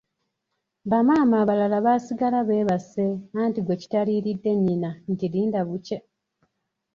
Ba 0.89 0.99
maama 1.07 1.35
abalala 1.43 1.77
baasigala 1.85 2.39
beebase 2.47 3.05
anti 3.41 3.59
gwe 3.63 3.79
kitaliiridde 3.81 4.51
nnyina 4.55 4.89
nti 5.11 5.25
linda 5.33 5.59
bukye. 5.67 5.97